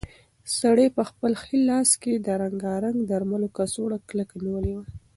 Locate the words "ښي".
1.41-1.57